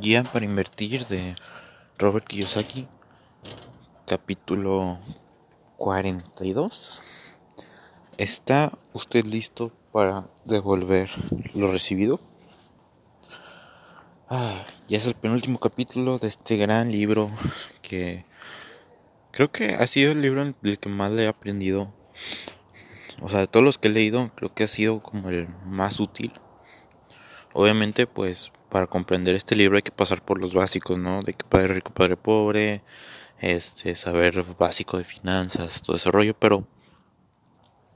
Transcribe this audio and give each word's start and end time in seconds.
Guía 0.00 0.24
para 0.24 0.44
invertir 0.44 1.06
de 1.06 1.36
Robert 1.98 2.26
Kiyosaki, 2.26 2.88
capítulo 4.06 4.98
42. 5.76 7.00
¿Está 8.18 8.72
usted 8.92 9.24
listo 9.24 9.72
para 9.92 10.28
devolver 10.44 11.10
lo 11.54 11.70
recibido? 11.70 12.20
Ah, 14.28 14.64
ya 14.88 14.96
es 14.96 15.06
el 15.06 15.14
penúltimo 15.14 15.60
capítulo 15.60 16.18
de 16.18 16.26
este 16.26 16.56
gran 16.56 16.90
libro 16.90 17.30
que 17.80 18.24
creo 19.30 19.52
que 19.52 19.74
ha 19.74 19.86
sido 19.86 20.10
el 20.12 20.22
libro 20.22 20.54
del 20.60 20.78
que 20.78 20.88
más 20.88 21.12
le 21.12 21.24
he 21.24 21.28
aprendido. 21.28 21.94
O 23.20 23.28
sea, 23.28 23.40
de 23.40 23.46
todos 23.46 23.64
los 23.64 23.78
que 23.78 23.88
he 23.88 23.92
leído, 23.92 24.32
creo 24.34 24.52
que 24.52 24.64
ha 24.64 24.68
sido 24.68 24.98
como 24.98 25.30
el 25.30 25.48
más 25.66 26.00
útil. 26.00 26.32
Obviamente, 27.52 28.08
pues 28.08 28.50
para 28.74 28.88
comprender 28.88 29.36
este 29.36 29.54
libro 29.54 29.76
hay 29.76 29.82
que 29.82 29.92
pasar 29.92 30.20
por 30.20 30.40
los 30.40 30.52
básicos, 30.52 30.98
¿no? 30.98 31.20
De 31.22 31.32
que 31.32 31.44
padre 31.44 31.74
rico, 31.74 31.94
padre 31.94 32.16
pobre, 32.16 32.82
este, 33.38 33.94
saber 33.94 34.44
básico 34.58 34.98
de 34.98 35.04
finanzas, 35.04 35.80
todo 35.80 35.94
ese 35.94 36.10
rollo, 36.10 36.34
pero 36.36 36.66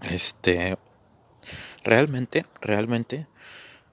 este 0.02 0.78
realmente, 1.82 2.44
realmente 2.60 3.26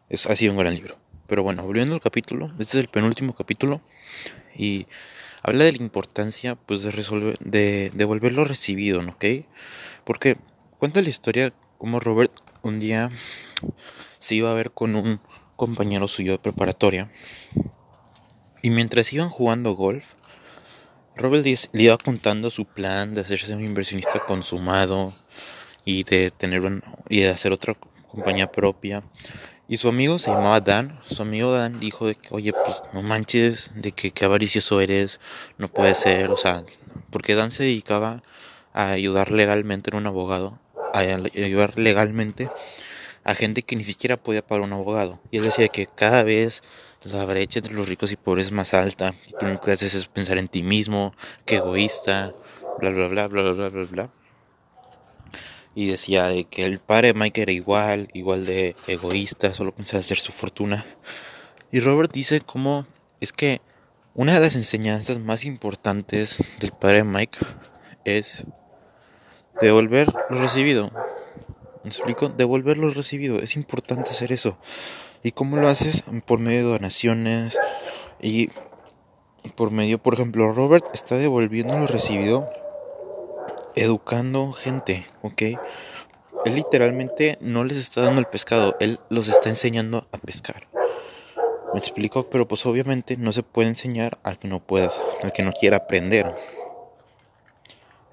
es, 0.09 0.28
ha 0.28 0.36
sido 0.36 0.52
un 0.52 0.59
gran 0.59 0.76
libro. 0.76 0.95
Pero 1.26 1.42
bueno, 1.42 1.64
volviendo 1.64 1.95
al 1.95 2.02
capítulo, 2.02 2.52
este 2.59 2.78
es 2.78 2.84
el 2.84 2.88
penúltimo 2.88 3.34
capítulo 3.34 3.81
y 4.56 4.86
habla 5.42 5.64
de 5.64 5.72
la 5.72 5.81
importancia 5.81 6.54
pues 6.54 6.84
de 6.84 6.92
resolver 6.92 7.36
de 7.40 7.90
devolver 7.95 8.34
lo 8.34 8.45
recibido, 8.45 9.02
¿no? 9.02 9.14
¿ok? 9.14 9.26
Porque 10.04 10.38
cuenta 10.78 11.02
la 11.02 11.09
historia 11.09 11.52
como 11.80 12.00
Robert 12.00 12.31
un 12.62 12.80
día 12.80 13.09
se 14.20 14.36
iba 14.36 14.52
a 14.52 14.54
ver 14.54 14.70
con 14.70 14.95
un 14.95 15.20
compañero 15.55 16.08
suyo 16.08 16.34
de 16.34 16.40
preparatoria. 16.40 17.09
Y 18.62 18.70
mientras 18.70 19.14
iban 19.14 19.30
jugando 19.30 19.76
golf, 19.76 20.14
Robert 21.16 21.45
le 21.45 21.84
iba 21.84 21.98
contando 21.98 22.50
su 22.50 22.66
plan 22.66 23.14
de 23.14 23.22
hacerse 23.22 23.56
un 23.56 23.64
inversionista 23.64 24.20
consumado 24.26 25.14
y 25.86 26.03
de 26.03 26.31
tener 26.31 26.61
un, 26.61 26.83
y 27.09 27.22
de 27.22 27.30
hacer 27.30 27.52
otra 27.52 27.76
compañía 28.08 28.52
propia. 28.52 29.03
Y 29.67 29.78
su 29.78 29.88
amigo 29.88 30.20
se 30.20 30.31
llamaba 30.31 30.61
Dan. 30.61 30.98
Su 31.09 31.22
amigo 31.22 31.52
Dan 31.52 31.80
dijo 31.80 32.08
que, 32.08 32.28
oye, 32.31 32.53
pues 32.53 32.83
no 32.94 33.02
manches, 33.02 33.72
de 33.76 33.92
que 33.92 34.26
avaricioso 34.26 34.81
eres, 34.81 35.20
no 35.58 35.70
puede 35.72 35.95
ser, 35.95 36.31
o 36.31 36.38
sea, 36.38 36.64
porque 37.09 37.36
Dan 37.36 37.52
se 37.52 37.64
dedicaba 37.64 38.22
a 38.73 38.92
ayudar 38.92 39.31
legalmente, 39.31 39.89
era 39.89 39.98
un 39.98 40.08
abogado, 40.08 40.59
a 40.94 41.00
ayudar 41.00 41.80
legalmente 41.80 42.50
a 43.26 43.34
gente 43.36 43.64
que 43.64 43.76
ni 43.76 43.84
siquiera 43.84 44.18
podía 44.18 44.45
pagar 44.45 44.64
un 44.64 44.73
abogado. 44.73 45.20
Y 45.31 45.38
él 45.38 45.44
decía 45.44 45.68
que 45.68 45.88
cada 45.88 46.23
vez 46.23 46.62
la 47.04 47.26
brecha 47.26 47.59
entre 47.59 47.73
los 47.73 47.90
ricos 47.90 48.12
y 48.12 48.16
pobres 48.16 48.48
es 48.48 48.52
más 48.52 48.73
alta. 48.73 49.16
Y 49.28 49.32
tú 49.38 49.48
lo 49.48 49.59
que 49.59 49.72
haces 49.72 49.95
es 49.95 50.06
pensar 50.06 50.38
en 50.38 50.48
ti 50.48 50.62
mismo, 50.62 51.12
que 51.44 51.58
egoísta, 51.58 52.34
bla, 52.80 52.92
bla, 52.92 53.08
bla, 53.08 53.28
bla, 53.28 53.52
bla, 53.52 53.70
bla, 53.70 53.84
bla. 53.84 54.09
Y 55.73 55.88
decía 55.88 56.28
de 56.28 56.45
que 56.45 56.66
el 56.66 56.80
padre 56.80 57.09
de 57.09 57.14
Mike 57.16 57.42
era 57.42 57.52
igual, 57.52 58.08
igual 58.14 58.45
de 58.45 58.76
egoísta, 58.88 59.54
solo 59.54 59.76
pensaba 59.76 60.00
hacer 60.00 60.17
su 60.17 60.32
fortuna. 60.32 60.86
Y 61.72 61.80
Robert 61.80 62.12
dice 62.14 62.42
cómo 62.42 62.86
es 63.20 63.34
que 63.34 63.60
una 64.14 64.34
de 64.34 64.39
las 64.39 64.56
enseñanzas 64.56 65.20
más 65.20 65.45
importantes 65.45 66.44
del 66.60 66.72
padre 66.72 66.98
de 66.98 67.04
Mike 67.06 67.39
es 68.06 68.45
devolver 69.60 70.14
lo 70.30 70.39
recibido. 70.39 70.92
¿Me 71.86 71.89
explico? 71.89 72.30
Devolver 72.30 72.80
lo 72.80 72.89
recibido. 72.89 73.38
Es 73.38 73.55
importante 73.55 74.09
hacer 74.09 74.31
eso. 74.31 74.58
¿Y 75.22 75.33
cómo 75.33 75.55
lo 75.58 75.67
haces? 75.67 76.03
Por 76.25 76.39
medio 76.39 76.66
de 76.66 76.72
donaciones 76.72 77.55
y 78.19 78.50
por 79.55 79.69
medio, 79.69 80.02
por 80.02 80.16
ejemplo, 80.16 80.52
Robert 80.52 80.83
está 80.95 81.16
devolviendo 81.17 81.77
lo 81.77 81.86
recibido 81.86 82.50
educando 83.75 84.52
gente, 84.53 85.05
¿ok? 85.21 85.42
Él 86.45 86.55
literalmente 86.55 87.37
no 87.39 87.64
les 87.64 87.77
está 87.77 88.02
dando 88.02 88.20
el 88.20 88.26
pescado, 88.26 88.76
él 88.80 88.99
los 89.10 89.27
está 89.27 89.49
enseñando 89.49 90.08
a 90.11 90.17
pescar. 90.17 90.67
¿Me 91.71 91.80
explico? 91.80 92.31
Pero 92.31 92.48
pues 92.48 92.65
obviamente 92.65 93.15
no 93.15 93.31
se 93.31 93.43
puede 93.43 93.67
enseñar 93.67 94.17
al 94.23 94.39
que 94.39 94.48
no 94.48 94.60
pueda, 94.60 94.89
al 95.21 95.31
que 95.33 95.43
no 95.43 95.52
quiera 95.52 95.77
aprender. 95.77 96.33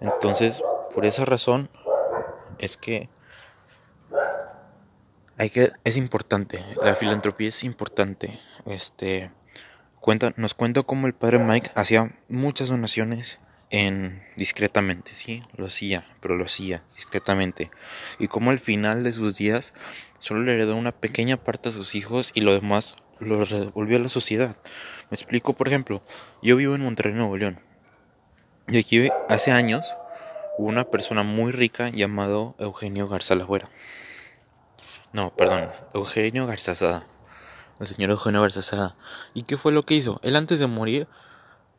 Entonces, 0.02 0.62
por 0.94 1.06
esa 1.06 1.24
razón 1.24 1.70
es 2.58 2.76
que 2.76 3.08
hay 5.38 5.50
que 5.50 5.70
es 5.84 5.96
importante, 5.96 6.64
la 6.82 6.94
filantropía 6.94 7.48
es 7.48 7.64
importante. 7.64 8.38
Este 8.66 9.30
cuenta 10.00 10.32
nos 10.36 10.54
cuenta 10.54 10.82
cómo 10.82 11.06
el 11.06 11.14
padre 11.14 11.38
Mike 11.38 11.70
hacía 11.74 12.12
muchas 12.28 12.68
donaciones 12.68 13.38
en 13.70 14.22
discretamente, 14.36 15.12
sí, 15.14 15.42
lo 15.56 15.66
hacía, 15.66 16.04
pero 16.20 16.36
lo 16.36 16.44
hacía 16.44 16.84
discretamente. 16.94 17.70
Y 18.18 18.28
cómo 18.28 18.50
al 18.50 18.58
final 18.58 19.02
de 19.02 19.14
sus 19.14 19.36
días 19.36 19.72
solo 20.18 20.42
le 20.42 20.52
heredó 20.54 20.76
una 20.76 20.92
pequeña 20.92 21.38
parte 21.38 21.70
a 21.70 21.72
sus 21.72 21.94
hijos 21.94 22.32
y 22.34 22.42
lo 22.42 22.52
demás 22.52 22.96
lo 23.18 23.44
devolvió 23.46 23.96
a 23.96 24.00
la 24.00 24.08
sociedad. 24.10 24.56
Me 25.10 25.14
explico, 25.16 25.54
por 25.54 25.68
ejemplo, 25.68 26.02
yo 26.42 26.56
vivo 26.56 26.74
en 26.74 26.82
Monterrey, 26.82 27.14
Nuevo 27.14 27.36
León. 27.36 27.60
Y 28.68 28.78
aquí 28.78 29.08
hace 29.28 29.52
años 29.52 29.86
hubo 30.58 30.68
una 30.68 30.84
persona 30.84 31.22
muy 31.22 31.50
rica 31.52 31.88
llamado 31.88 32.54
Eugenio 32.58 33.08
Garza 33.08 33.34
Lagüera. 33.34 33.70
No, 35.12 35.34
perdón, 35.34 35.68
Eugenio 35.92 36.46
Garzazada. 36.46 37.06
El 37.80 37.86
señor 37.86 38.10
Eugenio 38.10 38.40
Garzazada. 38.40 38.96
¿Y 39.34 39.42
qué 39.42 39.58
fue 39.58 39.72
lo 39.72 39.82
que 39.82 39.94
hizo? 39.94 40.20
Él 40.22 40.36
antes 40.36 40.58
de 40.58 40.66
morir, 40.66 41.06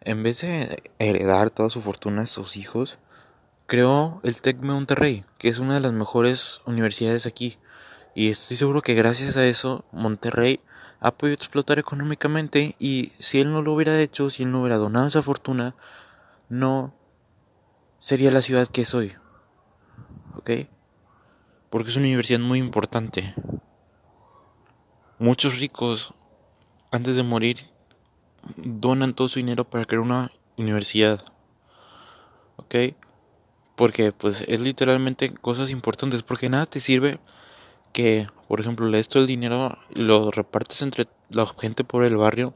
en 0.02 0.22
vez 0.22 0.42
de 0.42 0.84
heredar 1.00 1.50
toda 1.50 1.70
su 1.70 1.82
fortuna 1.82 2.24
a 2.24 2.28
sus 2.28 2.58
hijos, 2.58 3.00
creó 3.66 4.20
el 4.24 4.42
TEC 4.42 4.58
Monterrey, 4.62 5.26
que 5.40 5.50
es 5.50 5.60
una 5.60 5.76
de 5.76 5.80
las 5.80 5.94
mejores 5.94 6.62
universidades 6.66 7.26
aquí. 7.26 7.58
Y 8.14 8.30
estoy 8.30 8.58
seguro 8.58 8.82
que 8.82 8.94
gracias 8.94 9.38
a 9.38 9.46
eso 9.46 9.84
Monterrey 9.92 10.60
ha 11.00 11.12
podido 11.12 11.34
explotar 11.34 11.80
económicamente 11.80 12.76
y 12.78 13.12
si 13.18 13.40
él 13.40 13.52
no 13.52 13.62
lo 13.62 13.74
hubiera 13.74 14.00
hecho, 14.00 14.30
si 14.30 14.44
él 14.44 14.52
no 14.52 14.62
hubiera 14.62 14.78
donado 14.78 15.08
esa 15.08 15.24
fortuna, 15.24 15.76
no 16.50 16.94
sería 18.00 18.32
la 18.32 18.44
ciudad 18.44 18.68
que 18.68 18.86
soy. 18.86 19.16
¿Ok? 20.36 20.52
Porque 21.74 21.90
es 21.90 21.96
una 21.96 22.06
universidad 22.06 22.40
muy 22.40 22.60
importante. 22.60 23.34
Muchos 25.18 25.60
ricos, 25.60 26.14
antes 26.92 27.16
de 27.16 27.24
morir, 27.24 27.66
donan 28.58 29.16
todo 29.16 29.28
su 29.28 29.40
dinero 29.40 29.68
para 29.68 29.84
crear 29.86 30.02
una 30.02 30.32
universidad. 30.56 31.26
¿Ok? 32.58 32.76
Porque 33.76 34.12
pues 34.12 34.42
es 34.48 34.62
literalmente 34.62 35.34
cosas 35.34 35.72
importantes, 35.72 36.22
porque 36.22 36.48
nada 36.48 36.68
te 36.68 36.80
sirve 36.80 37.20
que, 37.92 38.28
por 38.48 38.60
ejemplo, 38.60 38.96
esto 38.96 39.18
el 39.18 39.26
dinero 39.26 39.76
lo 39.96 40.30
repartes 40.30 40.84
entre 40.84 41.08
la 41.32 41.48
gente 41.60 41.84
por 41.84 42.04
el 42.04 42.18
barrio. 42.18 42.54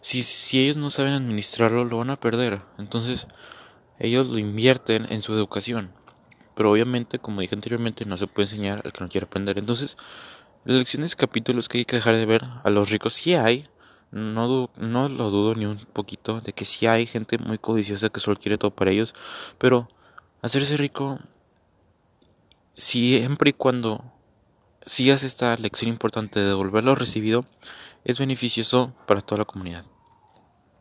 Si, 0.00 0.22
si 0.22 0.60
ellos 0.60 0.76
no 0.76 0.90
saben 0.90 1.14
administrarlo, 1.14 1.84
lo 1.86 1.98
van 1.98 2.10
a 2.10 2.20
perder. 2.20 2.60
Entonces, 2.78 3.26
ellos 3.98 4.28
lo 4.28 4.38
invierten 4.38 5.08
en 5.10 5.24
su 5.24 5.34
educación. 5.34 5.92
Pero 6.60 6.72
obviamente, 6.72 7.18
como 7.18 7.40
dije 7.40 7.54
anteriormente, 7.54 8.04
no 8.04 8.18
se 8.18 8.26
puede 8.26 8.44
enseñar 8.44 8.82
al 8.84 8.92
que 8.92 9.00
no 9.02 9.08
quiere 9.08 9.24
aprender. 9.24 9.56
Entonces, 9.56 9.96
las 10.66 10.76
lecciones 10.76 11.16
capítulos 11.16 11.70
que 11.70 11.78
hay 11.78 11.86
que 11.86 11.96
dejar 11.96 12.16
de 12.16 12.26
ver 12.26 12.44
a 12.62 12.68
los 12.68 12.90
ricos 12.90 13.14
sí 13.14 13.34
hay. 13.34 13.66
No, 14.10 14.68
no 14.76 15.08
lo 15.08 15.30
dudo 15.30 15.54
ni 15.54 15.64
un 15.64 15.78
poquito 15.78 16.42
de 16.42 16.52
que 16.52 16.66
sí 16.66 16.86
hay 16.86 17.06
gente 17.06 17.38
muy 17.38 17.56
codiciosa 17.56 18.10
que 18.10 18.20
solo 18.20 18.36
quiere 18.36 18.58
todo 18.58 18.72
para 18.72 18.90
ellos. 18.90 19.14
Pero 19.56 19.88
hacerse 20.42 20.76
rico, 20.76 21.18
siempre 22.74 23.48
y 23.48 23.54
cuando 23.54 24.04
sigas 24.84 25.22
esta 25.22 25.56
lección 25.56 25.88
importante 25.88 26.40
de 26.40 26.46
devolver 26.48 26.84
lo 26.84 26.94
recibido, 26.94 27.46
es 28.04 28.18
beneficioso 28.18 28.92
para 29.06 29.22
toda 29.22 29.38
la 29.38 29.44
comunidad. 29.46 29.86